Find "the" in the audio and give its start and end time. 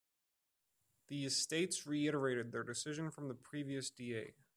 1.09-1.25, 3.27-3.35